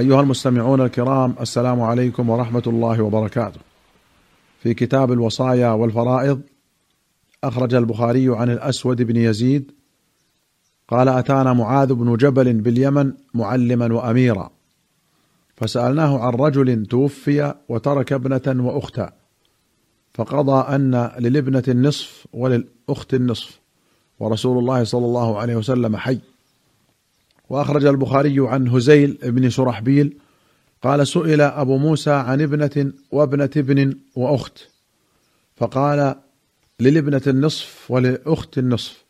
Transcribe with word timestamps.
أيها 0.00 0.20
المستمعون 0.20 0.80
الكرام 0.80 1.34
السلام 1.40 1.80
عليكم 1.80 2.30
ورحمة 2.30 2.62
الله 2.66 3.02
وبركاته. 3.02 3.60
في 4.62 4.74
كتاب 4.74 5.12
الوصايا 5.12 5.68
والفرائض 5.68 6.40
أخرج 7.44 7.74
البخاري 7.74 8.36
عن 8.36 8.50
الأسود 8.50 9.02
بن 9.02 9.16
يزيد 9.16 9.72
قال 10.88 11.08
أتانا 11.08 11.52
معاذ 11.52 11.94
بن 11.94 12.16
جبل 12.16 12.52
باليمن 12.52 13.12
معلما 13.34 13.94
وأميرا 13.94 14.50
فسألناه 15.56 16.18
عن 16.18 16.32
رجل 16.32 16.86
توفي 16.86 17.54
وترك 17.68 18.12
ابنة 18.12 18.66
وأختا 18.66 19.12
فقضى 20.14 20.74
أن 20.74 21.10
للابنة 21.18 21.62
النصف 21.68 22.26
وللأخت 22.32 23.14
النصف 23.14 23.60
ورسول 24.20 24.58
الله 24.58 24.84
صلى 24.84 25.06
الله 25.06 25.38
عليه 25.38 25.56
وسلم 25.56 25.96
حي 25.96 26.20
وأخرج 27.50 27.84
البخاري 27.84 28.36
عن 28.38 28.68
هزيل 28.68 29.18
بن 29.22 29.50
شرحبيل 29.50 30.18
قال 30.82 31.06
سئل 31.06 31.40
أبو 31.40 31.78
موسى 31.78 32.10
عن 32.10 32.40
ابنة 32.40 32.92
وابنة 33.12 33.50
ابن 33.56 33.94
وأخت 34.16 34.58
فقال 35.56 36.14
للابنة 36.80 37.22
النصف 37.26 37.90
وللأخت 37.90 38.58
النصف 38.58 39.04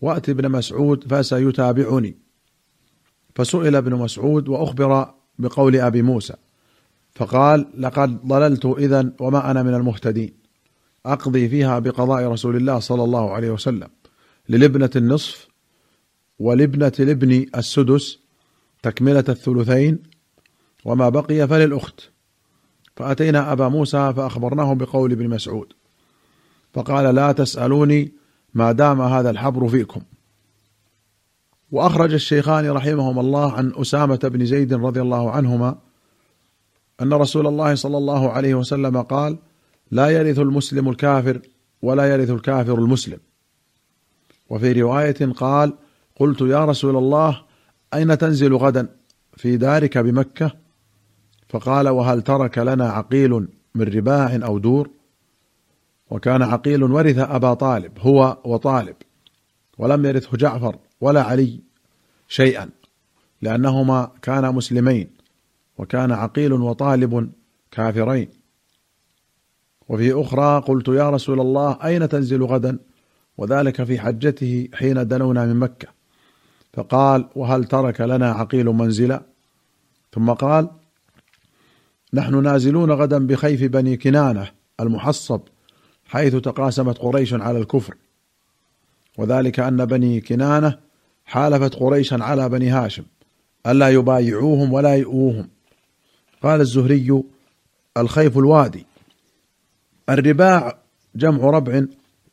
وأت 0.00 0.28
ابن 0.28 0.50
مسعود 0.50 1.04
فسيتابعني. 1.14 2.16
فسئل 3.34 3.76
ابن 3.76 3.94
مسعود 3.94 4.48
وأخبر 4.48 5.14
بقول 5.38 5.76
أبي 5.76 6.02
موسى 6.02 6.34
فقال 7.14 7.66
لقد 7.78 8.26
ضللت 8.26 8.66
إذا 8.66 9.12
وما 9.20 9.50
أنا 9.50 9.62
من 9.62 9.74
المهتدين 9.74 10.32
أقضي 11.06 11.48
فيها 11.48 11.78
بقضاء 11.78 12.24
رسول 12.24 12.56
الله 12.56 12.78
صلى 12.78 13.04
الله 13.04 13.32
عليه 13.32 13.50
وسلم 13.50 13.88
للابنة 14.48 14.90
النصف 14.96 15.47
ولابنة 16.38 16.92
الابن 17.00 17.46
السدس 17.56 18.18
تكملة 18.82 19.24
الثلثين 19.28 19.98
وما 20.84 21.08
بقي 21.08 21.48
فللأخت. 21.48 22.00
فأتينا 22.96 23.52
أبا 23.52 23.68
موسى 23.68 24.12
فأخبرناه 24.16 24.74
بقول 24.74 25.12
ابن 25.12 25.28
مسعود. 25.28 25.72
فقال 26.74 27.14
لا 27.14 27.32
تسألوني 27.32 28.12
ما 28.54 28.72
دام 28.72 29.00
هذا 29.00 29.30
الحبر 29.30 29.68
فيكم. 29.68 30.00
وأخرج 31.70 32.12
الشيخان 32.12 32.70
رحمهما 32.70 33.20
الله 33.20 33.52
عن 33.52 33.72
أسامة 33.76 34.16
بن 34.16 34.46
زيد 34.46 34.74
رضي 34.74 35.00
الله 35.00 35.30
عنهما 35.30 35.78
أن 37.02 37.12
رسول 37.12 37.46
الله 37.46 37.74
صلى 37.74 37.98
الله 37.98 38.30
عليه 38.30 38.54
وسلم 38.54 39.02
قال 39.02 39.38
لا 39.90 40.08
يرث 40.08 40.38
المسلم 40.38 40.88
الكافر 40.88 41.40
ولا 41.82 42.14
يرث 42.14 42.30
الكافر 42.30 42.78
المسلم. 42.78 43.18
وفي 44.50 44.72
رواية 44.72 45.32
قال 45.32 45.74
قلت 46.18 46.40
يا 46.40 46.64
رسول 46.64 46.96
الله 46.96 47.42
أين 47.94 48.18
تنزل 48.18 48.54
غدا؟ 48.54 48.88
في 49.36 49.56
دارك 49.56 49.98
بمكة؟ 49.98 50.52
فقال 51.48 51.88
وهل 51.88 52.22
ترك 52.22 52.58
لنا 52.58 52.88
عقيل 52.90 53.48
من 53.74 53.82
رباع 53.82 54.38
أو 54.44 54.58
دور؟ 54.58 54.90
وكان 56.10 56.42
عقيل 56.42 56.82
ورث 56.82 57.18
أبا 57.18 57.54
طالب 57.54 57.92
هو 57.98 58.38
وطالب 58.44 58.96
ولم 59.78 60.06
يرثه 60.06 60.36
جعفر 60.36 60.76
ولا 61.00 61.22
علي 61.22 61.60
شيئا 62.28 62.70
لأنهما 63.42 64.10
كانا 64.22 64.50
مسلمين 64.50 65.10
وكان 65.78 66.12
عقيل 66.12 66.52
وطالب 66.52 67.30
كافرين. 67.70 68.28
وفي 69.88 70.12
أخرى 70.12 70.60
قلت 70.60 70.88
يا 70.88 71.10
رسول 71.10 71.40
الله 71.40 71.78
أين 71.84 72.08
تنزل 72.08 72.42
غدا؟ 72.42 72.78
وذلك 73.36 73.82
في 73.84 73.98
حجته 73.98 74.68
حين 74.74 75.08
دنونا 75.08 75.46
من 75.46 75.56
مكة. 75.56 75.97
فقال 76.72 77.28
وهل 77.36 77.64
ترك 77.64 78.00
لنا 78.00 78.30
عقيل 78.30 78.66
منزلا؟ 78.66 79.22
ثم 80.12 80.30
قال 80.32 80.70
نحن 82.14 82.42
نازلون 82.42 82.90
غدا 82.92 83.26
بخيف 83.26 83.64
بني 83.64 83.96
كنانة 83.96 84.50
المحصب 84.80 85.40
حيث 86.06 86.34
تقاسمت 86.36 86.98
قريش 86.98 87.34
على 87.34 87.58
الكفر. 87.58 87.94
وذلك 89.18 89.60
أن 89.60 89.84
بني 89.84 90.20
كنانة 90.20 90.78
حالفت 91.24 91.74
قريشا 91.74 92.24
على 92.24 92.48
بني 92.48 92.70
هاشم 92.70 93.04
ألا 93.66 93.88
يبايعوهم 93.88 94.72
ولا 94.72 94.94
يؤوهم. 94.94 95.48
قال 96.42 96.60
الزهري 96.60 97.22
الخيف 97.96 98.38
الوادي. 98.38 98.86
الرباع 100.08 100.78
جمع 101.14 101.50
ربع 101.50 101.84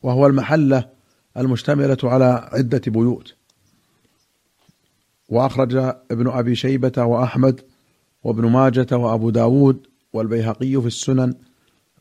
وهو 0.03 0.27
المحلة 0.27 0.89
المشتملة 1.37 1.97
على 2.03 2.49
عدة 2.53 2.81
بيوت. 2.87 3.35
وأخرج 5.29 5.75
ابن 6.11 6.27
أبي 6.27 6.55
شيبة 6.55 7.03
وأحمد 7.03 7.61
وابن 8.23 8.45
ماجة 8.45 8.97
وأبو 8.97 9.29
داود 9.29 9.87
والبيهقي 10.13 10.81
في 10.81 10.87
السنن 10.87 11.33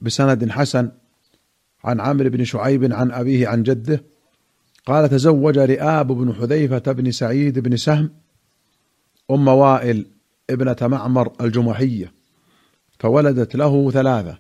بسند 0.02 0.50
حسن 0.50 0.90
عن 1.84 2.00
عمرو 2.00 2.30
بن 2.30 2.44
شعيب 2.44 2.92
عن 2.92 3.10
أبيه 3.10 3.48
عن 3.48 3.62
جده. 3.62 4.04
قال 4.86 5.08
تزوج 5.08 5.58
رئاب 5.58 6.06
بن 6.06 6.34
حذيفة 6.34 6.92
بن 6.92 7.10
سعيد 7.10 7.58
بن 7.58 7.76
سهم 7.76 8.10
أم 9.30 9.48
وائل 9.48 10.06
ابنة 10.50 10.76
معمر 10.82 11.32
الجمحية 11.41 12.12
فولدت 12.98 13.56
له 13.56 13.91
ثلاثة 13.91 14.38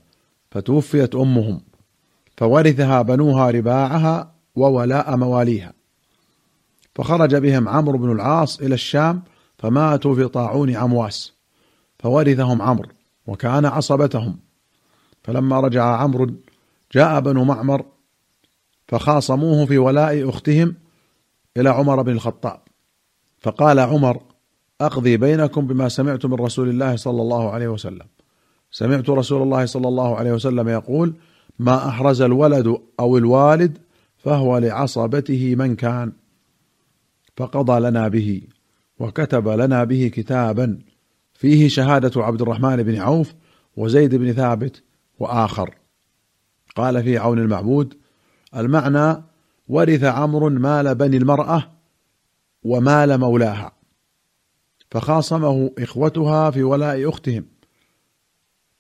فتوفيت 0.50 1.14
أمهم 1.14 1.60
فورثها 2.36 3.02
بنوها 3.02 3.50
رباعها 3.50 4.34
وولاء 4.54 5.16
مواليها. 5.16 5.72
فخرج 6.94 7.36
بهم 7.36 7.68
عمرو 7.68 7.98
بن 7.98 8.12
العاص 8.12 8.60
إلى 8.60 8.74
الشام 8.74 9.22
فماتوا 9.58 10.14
في 10.14 10.28
طاعون 10.28 10.76
عمواس 10.76 11.32
فورثهم 11.98 12.62
عمرو 12.62 12.88
وكان 13.26 13.66
عصبتهم. 13.66 14.36
فلما 15.24 15.60
رجع 15.60 15.84
عمرو 15.84 16.30
جاء 16.92 17.20
بنو 17.20 17.44
معمر 17.44 17.84
فخاصموه 18.88 19.66
في 19.66 19.78
ولاء 19.78 20.28
أختهم 20.28 20.74
إلى 21.56 21.68
عمر 21.68 22.02
بن 22.02 22.12
الخطاب 22.12 22.60
فقال 23.40 23.78
عمر 23.78 24.22
أقضي 24.80 25.16
بينكم 25.16 25.66
بما 25.66 25.88
سمعت 25.88 26.26
من 26.26 26.34
رسول 26.34 26.68
الله 26.68 26.96
صلى 26.96 27.22
الله 27.22 27.50
عليه 27.50 27.68
وسلم. 27.68 28.06
سمعت 28.70 29.10
رسول 29.10 29.42
الله 29.42 29.66
صلى 29.66 29.88
الله 29.88 30.16
عليه 30.16 30.32
وسلم 30.32 30.68
يقول 30.68 31.14
ما 31.58 31.88
أحرز 31.88 32.22
الولد 32.22 32.76
أو 33.00 33.18
الوالد 33.18 33.78
فهو 34.16 34.58
لعصبته 34.58 35.54
من 35.54 35.76
كان. 35.76 36.12
فقضى 37.36 37.80
لنا 37.80 38.08
به 38.08 38.42
وكتب 38.98 39.48
لنا 39.48 39.84
به 39.84 40.10
كتابا. 40.14 40.78
فيه 41.34 41.68
شهادة 41.68 42.22
عبد 42.22 42.42
الرحمن 42.42 42.82
بن 42.82 42.96
عوف 42.96 43.34
وزيد 43.76 44.14
بن 44.14 44.32
ثابت 44.32 44.82
وآخر. 45.18 45.74
قال 46.76 47.02
في 47.02 47.18
عون 47.18 47.38
المعبود 47.38 47.94
المعنى 48.56 49.22
ورث 49.68 50.04
عمرو 50.04 50.50
مال 50.50 50.94
بني 50.94 51.16
المرأة 51.16 51.70
ومال 52.62 53.18
مولاها 53.18 53.72
فخاصمه 54.90 55.70
إخوتها 55.78 56.50
في 56.50 56.62
ولاء 56.62 57.08
أختهم. 57.08 57.44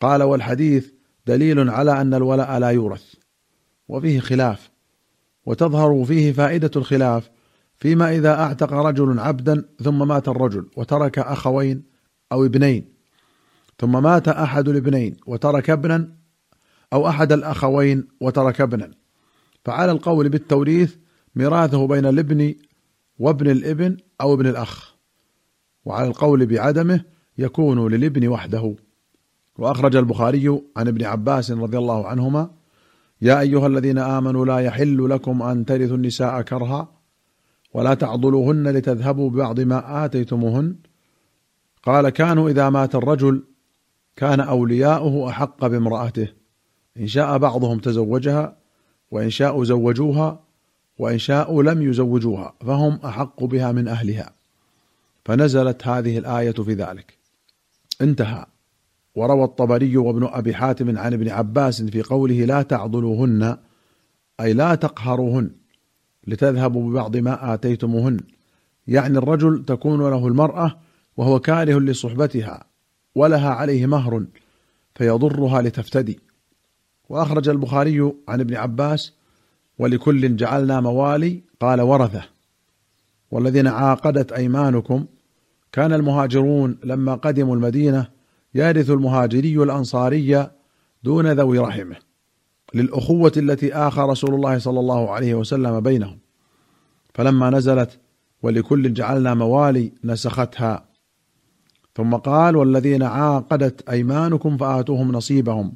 قال 0.00 0.22
والحديث 0.22 0.90
دليل 1.26 1.70
على 1.70 2.00
أن 2.00 2.14
الولاء 2.14 2.58
لا 2.58 2.68
يورث 2.68 3.14
وفيه 3.88 4.20
خلاف 4.20 4.70
وتظهر 5.46 6.04
فيه 6.04 6.32
فائدة 6.32 6.70
الخلاف 6.76 7.30
فيما 7.84 8.16
إذا 8.16 8.40
أعتق 8.40 8.72
رجل 8.72 9.18
عبدا 9.18 9.64
ثم 9.82 10.08
مات 10.08 10.28
الرجل 10.28 10.66
وترك 10.76 11.18
أخوين 11.18 11.82
أو 12.32 12.44
ابنين 12.44 12.84
ثم 13.78 14.02
مات 14.02 14.28
أحد 14.28 14.68
الابنين 14.68 15.16
وترك 15.26 15.70
ابنا 15.70 16.08
أو 16.92 17.08
أحد 17.08 17.32
الأخوين 17.32 18.08
وترك 18.20 18.60
ابنا. 18.60 18.90
فعلى 19.64 19.92
القول 19.92 20.28
بالتوريث 20.28 20.94
ميراثه 21.34 21.86
بين 21.86 22.06
الابن 22.06 22.54
وابن 23.18 23.50
الابن 23.50 23.96
أو 24.20 24.34
ابن 24.34 24.46
الأخ. 24.46 24.94
وعلى 25.84 26.08
القول 26.08 26.46
بعدمه 26.46 27.04
يكون 27.38 27.88
للابن 27.88 28.28
وحده. 28.28 28.74
وأخرج 29.58 29.96
البخاري 29.96 30.60
عن 30.76 30.88
ابن 30.88 31.04
عباس 31.04 31.50
رضي 31.50 31.78
الله 31.78 32.06
عنهما 32.06 32.50
يا 33.22 33.40
أيها 33.40 33.66
الذين 33.66 33.98
آمنوا 33.98 34.46
لا 34.46 34.58
يحل 34.58 35.10
لكم 35.10 35.42
أن 35.42 35.64
ترثوا 35.64 35.96
النساء 35.96 36.42
كرها 36.42 36.93
ولا 37.74 37.94
تعضلوهن 37.94 38.68
لتذهبوا 38.68 39.30
ببعض 39.30 39.60
ما 39.60 40.04
آتيتموهن. 40.04 40.76
قال 41.82 42.08
كانوا 42.08 42.50
إذا 42.50 42.70
مات 42.70 42.94
الرجل 42.94 43.42
كان 44.16 44.40
أولياؤه 44.40 45.28
أحق 45.28 45.66
بامرأته. 45.66 46.28
إن 47.00 47.06
شاء 47.06 47.38
بعضهم 47.38 47.78
تزوجها 47.78 48.56
وإن 49.10 49.30
شاءوا 49.30 49.64
زوجوها 49.64 50.40
وإن 50.98 51.18
شاءوا 51.18 51.62
لم 51.62 51.82
يزوجوها 51.82 52.54
فهم 52.60 52.98
أحق 53.04 53.44
بها 53.44 53.72
من 53.72 53.88
أهلها. 53.88 54.32
فنزلت 55.24 55.86
هذه 55.86 56.18
الآية 56.18 56.52
في 56.52 56.74
ذلك. 56.74 57.18
انتهى. 58.00 58.46
وروى 59.14 59.44
الطبري 59.44 59.96
وابن 59.96 60.24
أبي 60.26 60.54
حاتم 60.54 60.98
عن 60.98 61.12
ابن 61.12 61.28
عباس 61.28 61.82
في 61.82 62.02
قوله 62.02 62.44
لا 62.44 62.62
تعضلوهن 62.62 63.56
أي 64.40 64.52
لا 64.52 64.74
تقهروهن. 64.74 65.63
لتذهبوا 66.26 66.90
ببعض 66.90 67.16
ما 67.16 67.54
آتيتموهن. 67.54 68.20
يعني 68.86 69.18
الرجل 69.18 69.64
تكون 69.64 70.00
له 70.00 70.26
المرأة 70.26 70.78
وهو 71.16 71.40
كاره 71.40 71.78
لصحبتها 71.78 72.64
ولها 73.14 73.50
عليه 73.50 73.86
مهر 73.86 74.24
فيضرها 74.94 75.62
لتفتدي. 75.62 76.20
وأخرج 77.08 77.48
البخاري 77.48 78.12
عن 78.28 78.40
ابن 78.40 78.54
عباس 78.54 79.12
ولكل 79.78 80.36
جعلنا 80.36 80.80
موالي 80.80 81.42
قال 81.60 81.80
ورثة. 81.80 82.24
والذين 83.30 83.66
عاقدت 83.66 84.32
أيمانكم 84.32 85.06
كان 85.72 85.92
المهاجرون 85.92 86.78
لما 86.84 87.14
قدموا 87.14 87.56
المدينة 87.56 88.06
يرث 88.54 88.90
المهاجري 88.90 89.62
الأنصاري 89.62 90.50
دون 91.02 91.32
ذوي 91.32 91.58
رحمه. 91.58 91.96
للأخوة 92.74 93.32
التي 93.36 93.74
آخى 93.74 94.00
رسول 94.00 94.34
الله 94.34 94.58
صلى 94.58 94.80
الله 94.80 95.10
عليه 95.10 95.34
وسلم 95.34 95.80
بينهم. 95.80 96.18
فلما 97.14 97.50
نزلت 97.50 98.00
ولكل 98.42 98.92
جعلنا 98.92 99.34
موالي 99.34 99.92
نسختها. 100.04 100.84
ثم 101.94 102.14
قال 102.14 102.56
والذين 102.56 103.02
عاقدت 103.02 103.88
أيمانكم 103.88 104.56
فآتوهم 104.56 105.12
نصيبهم. 105.12 105.74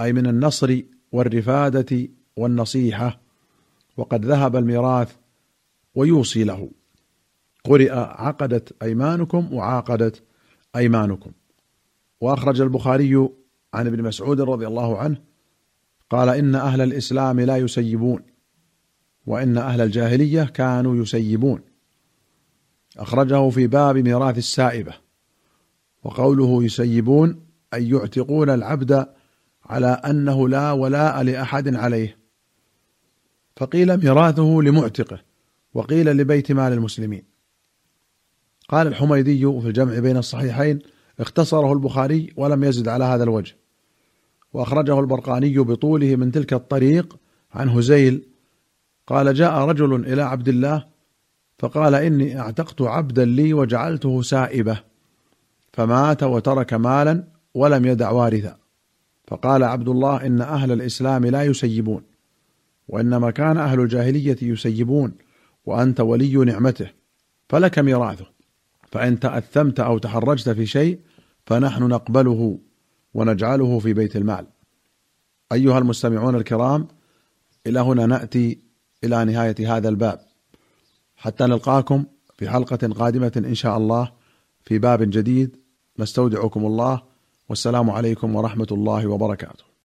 أي 0.00 0.12
من 0.12 0.26
النصر 0.26 0.80
والرفادة 1.12 2.08
والنصيحة. 2.36 3.20
وقد 3.96 4.24
ذهب 4.24 4.56
الميراث 4.56 5.12
ويوصي 5.94 6.44
له. 6.44 6.70
قرئ 7.64 7.92
عقدت 7.92 8.82
أيمانكم 8.82 9.54
وعاقدت 9.54 10.22
أيمانكم. 10.76 11.30
وأخرج 12.20 12.60
البخاري 12.60 13.28
عن 13.74 13.86
ابن 13.86 14.02
مسعود 14.02 14.40
رضي 14.40 14.66
الله 14.66 14.98
عنه 14.98 15.29
قال 16.10 16.28
إن 16.28 16.54
أهل 16.54 16.80
الإسلام 16.80 17.40
لا 17.40 17.56
يسيبون 17.56 18.22
وإن 19.26 19.58
أهل 19.58 19.80
الجاهلية 19.80 20.44
كانوا 20.44 20.96
يسيبون. 20.96 21.60
أخرجه 22.98 23.50
في 23.50 23.66
باب 23.66 23.96
ميراث 23.96 24.38
السائبة 24.38 24.94
وقوله 26.04 26.64
يسيبون 26.64 27.46
أي 27.74 27.88
يعتقون 27.88 28.50
العبد 28.50 29.06
على 29.64 29.86
أنه 29.86 30.48
لا 30.48 30.72
ولاء 30.72 31.22
لأحد 31.22 31.74
عليه. 31.74 32.18
فقيل 33.56 33.96
ميراثه 33.96 34.60
لمعتقه 34.62 35.22
وقيل 35.74 36.06
لبيت 36.16 36.52
مال 36.52 36.72
المسلمين. 36.72 37.22
قال 38.68 38.86
الحميدي 38.86 39.40
في 39.60 39.68
الجمع 39.68 39.98
بين 39.98 40.16
الصحيحين 40.16 40.78
اختصره 41.20 41.72
البخاري 41.72 42.32
ولم 42.36 42.64
يزد 42.64 42.88
على 42.88 43.04
هذا 43.04 43.24
الوجه. 43.24 43.59
وأخرجه 44.52 45.00
البرقاني 45.00 45.58
بطوله 45.58 46.16
من 46.16 46.32
تلك 46.32 46.52
الطريق 46.52 47.16
عن 47.54 47.68
هزيل 47.68 48.22
قال 49.06 49.34
جاء 49.34 49.54
رجل 49.54 49.94
إلى 49.94 50.22
عبد 50.22 50.48
الله 50.48 50.86
فقال 51.58 51.94
إني 51.94 52.40
أعتقت 52.40 52.82
عبدا 52.82 53.24
لي 53.24 53.54
وجعلته 53.54 54.22
سائبة 54.22 54.80
فمات 55.72 56.22
وترك 56.22 56.74
مالا 56.74 57.24
ولم 57.54 57.86
يدع 57.86 58.10
وارثا. 58.10 58.56
فقال 59.26 59.64
عبد 59.64 59.88
الله 59.88 60.26
إن 60.26 60.40
أهل 60.40 60.72
الإسلام 60.72 61.26
لا 61.26 61.42
يسيبون 61.42 62.02
وانما 62.88 63.30
كان 63.30 63.56
أهل 63.56 63.80
الجاهلية 63.80 64.36
يسيبون 64.42 65.12
وأنت 65.66 66.00
ولي 66.00 66.36
نعمته 66.36 66.90
فلك 67.48 67.78
ميراثه. 67.78 68.26
فإن 68.92 69.20
تأثمت 69.20 69.80
أو 69.80 69.98
تحرجت 69.98 70.48
في 70.48 70.66
شيء 70.66 70.98
فنحن 71.46 71.82
نقبله. 71.82 72.58
ونجعله 73.14 73.78
في 73.78 73.92
بيت 73.92 74.16
المال. 74.16 74.46
أيها 75.52 75.78
المستمعون 75.78 76.34
الكرام 76.34 76.88
إلى 77.66 77.80
هنا 77.80 78.06
نأتي 78.06 78.58
إلى 79.04 79.24
نهاية 79.24 79.76
هذا 79.76 79.88
الباب. 79.88 80.20
حتى 81.16 81.44
نلقاكم 81.44 82.04
في 82.36 82.48
حلقة 82.48 82.88
قادمة 82.88 83.32
إن 83.36 83.54
شاء 83.54 83.76
الله 83.76 84.12
في 84.64 84.78
باب 84.78 85.02
جديد. 85.02 85.56
نستودعكم 85.98 86.66
الله. 86.66 87.02
والسلام 87.48 87.90
عليكم 87.90 88.36
ورحمة 88.36 88.66
الله 88.72 89.06
وبركاته. 89.06 89.69